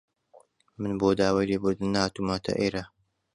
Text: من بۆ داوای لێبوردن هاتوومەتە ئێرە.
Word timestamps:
من 0.81 0.91
بۆ 1.01 1.09
داوای 1.19 1.49
لێبوردن 1.49 1.93
هاتوومەتە 2.01 2.53
ئێرە. 2.59 2.83